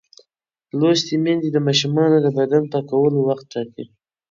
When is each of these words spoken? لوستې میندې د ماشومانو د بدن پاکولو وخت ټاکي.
لوستې 0.79 1.15
میندې 1.23 1.49
د 1.51 1.57
ماشومانو 1.67 2.17
د 2.21 2.27
بدن 2.37 2.63
پاکولو 2.71 3.17
وخت 3.27 3.45
ټاکي. 3.53 3.85